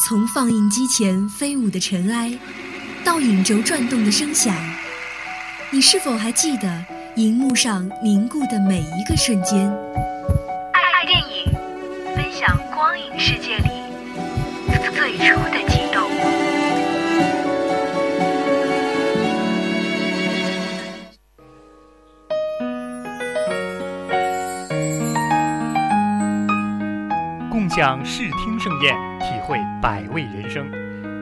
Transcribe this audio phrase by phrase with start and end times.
[0.00, 2.32] 从放映机前飞舞的尘埃，
[3.04, 4.54] 到影轴转动的声响，
[5.70, 6.84] 你是否还记得
[7.16, 9.68] 荧幕上凝固的每一个瞬间？
[10.72, 11.52] 爱电影，
[12.14, 13.70] 分享光影世界里
[14.94, 15.67] 最初的
[27.50, 30.70] 共享视听盛宴，体会百味人生。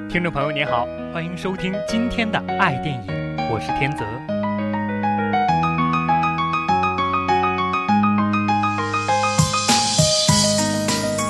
[0.08, 0.84] 听众朋友您好，
[1.14, 4.04] 欢迎收听今天的爱电影，我是天泽。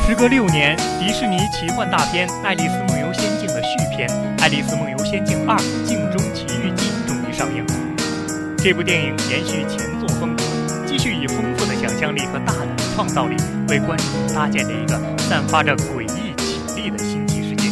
[0.07, 4.09] 时隔六年，迪士尼奇幻大片《爱丽丝梦游仙境》的续篇
[4.43, 7.67] 《爱丽丝梦游仙境二：镜中奇遇记》终于上映。
[8.57, 10.43] 这部电影延续前作风格，
[10.87, 13.37] 继续以丰富的想象力和大胆创造力，
[13.69, 16.35] 为观众搭建了一个散发着诡异
[16.67, 17.69] 绮丽的新奇世界。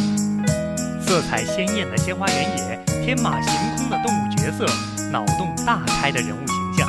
[1.01, 4.67] 色彩鲜艳的鲜花原野，天马行空的动物角色，
[5.09, 6.87] 脑洞大开的人物形象。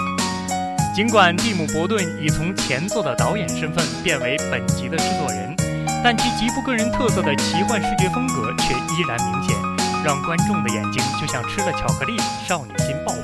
[0.95, 5.57] 尽管蒂姆·伯顿已从前作的导演身份变为本集的制作人，
[6.05, 9.57] 但其极富个人特色的奇幻视觉风格却依然明显，
[10.05, 13.15] 让观众的眼睛就像吃了巧克力，少女心爆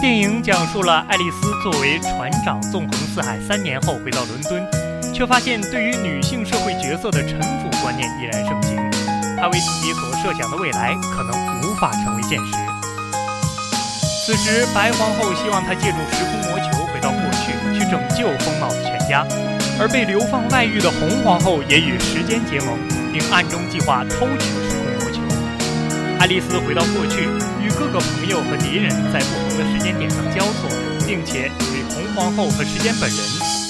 [0.00, 8.76] 电影讲述了爱丽丝作为船长纵横四海三年后回到伦敦，却发现对于女性社会角色的臣服观念依然盛行，
[9.36, 12.54] 她为自己所设想的未来可能无法成为现实。
[14.24, 19.26] 此时，白皇后希望她借助时空魔球回到过去，去拯救疯帽子全家；
[19.78, 22.78] 而被流放外域的红皇后也与时间结盟，
[23.12, 24.59] 并暗中计划偷取。
[26.20, 27.22] 爱丽丝回到过去，
[27.64, 30.68] 与各个朋友和敌人在不同的时间点上交错，
[31.06, 33.18] 并且与红皇后和时间本人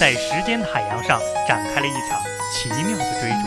[0.00, 2.20] 在时间的海洋上展开了一场
[2.52, 3.46] 奇妙的追逐。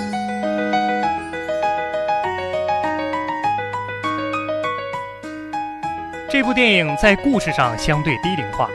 [6.31, 8.69] 这部电影在故事上相对低龄化，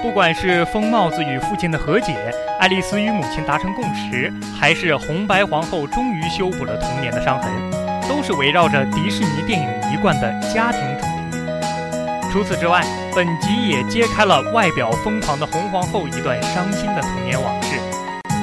[0.00, 7.50] 不管是疯帽子与父亲的和解，爱丽丝与母亲达成共识，还是红白皇后终于修补了童年的伤痕，
[8.08, 11.12] 都是围绕着迪士尼电影一贯的家庭主题。
[12.32, 12.82] 除此之外，
[13.14, 17.76] 本集也揭开了外表疯狂的红皇后一段伤心的童年往事，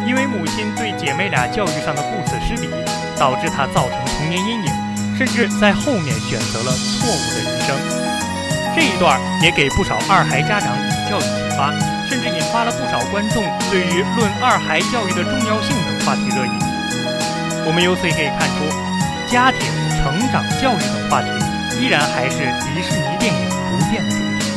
[0.05, 2.69] 因为母亲对姐妹俩教育上的顾此失彼，
[3.17, 4.71] 导致她造成童年阴影，
[5.17, 7.75] 甚至在后面选择了错误的人生。
[8.75, 11.73] 这一段也给不少二孩家长以教育启发，
[12.07, 16.51] 甚至引发了不少观众对于论二孩教育的重要性等话题热议。
[17.65, 18.88] 我们由此也可以看出，
[19.29, 21.29] 家庭、成长、教育等话题
[21.79, 24.49] 依然还是迪士尼电影不变的主题。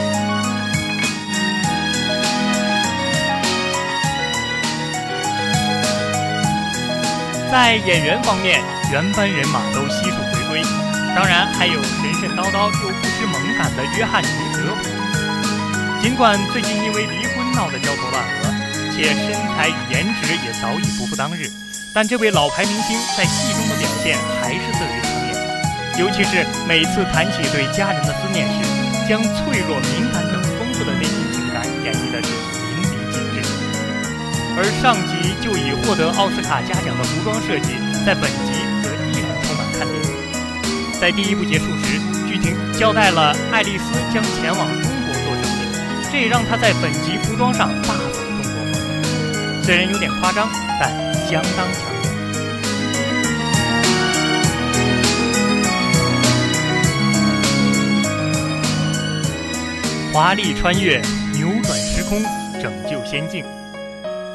[7.51, 10.63] 在演员方面，原班人马都悉数回归，
[11.15, 14.89] 当然还有神神叨叨又不失萌感的约翰尼·德普。
[16.01, 18.49] 尽管最近因为离婚闹得焦头烂额，
[18.91, 21.51] 且身材与颜值也早已不复当日，
[21.93, 24.62] 但这位老牌明星在戏中的表现还。
[25.99, 28.65] 尤其是每次谈起对家人的思念时，
[29.09, 32.29] 将脆弱、敏感等丰富的内心情感演绎的是
[32.67, 33.43] 淋漓尽致。
[34.57, 39.95] 而上集就已获得奥斯卡嘉奖的服装设计，在本集则依然充满看点。
[40.99, 49.63] 在第一部结束时，剧情交代了爱丽丝将前往中国做生意，这也让她在本集服装上大走中国风。
[49.63, 50.49] 虽然有点夸张，
[50.81, 50.91] 但
[51.29, 51.92] 相当强
[60.13, 61.01] 华丽穿越，
[61.33, 62.23] 扭转时空，
[62.61, 63.43] 拯救仙境。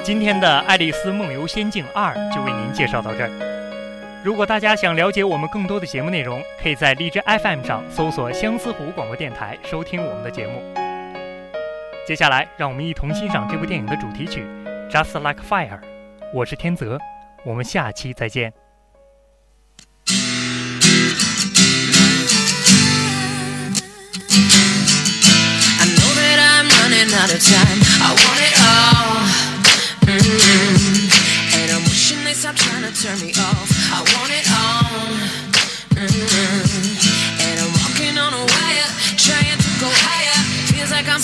[0.04, 4.22] 今天的《爱丽丝梦游仙境二》就为您介绍到这儿。
[4.26, 10.64] 如果大家想了解我们更多的节目内容，可以在荔枝 FM 上搜索相思湖广播电台收听我们的节目。
[12.08, 14.44] 接下来，让我们一同欣赏这部电影的主题曲
[14.90, 15.80] 《Just Like Fire》。
[16.34, 16.98] 我是天泽，
[17.46, 18.52] 我们下期再见。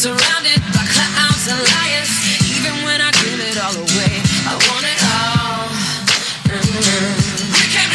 [0.04, 2.12] Surrounded by clowns and liars.
[2.52, 4.14] Even when I give it all away,
[4.44, 5.70] I want it all.
[6.52, 7.54] Mm-hmm.
[7.56, 7.94] We came